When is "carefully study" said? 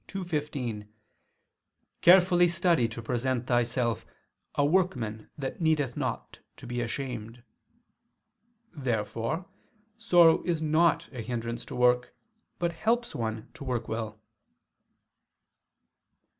2.01-2.87